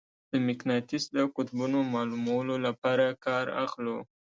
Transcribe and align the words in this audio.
د 0.31 0.33
مقناطیس 0.47 1.03
د 1.15 1.17
قطبونو 1.35 1.79
معلومولو 1.93 2.55
لپاره 2.67 3.05
کار 3.25 3.45
اخلو. 3.65 3.97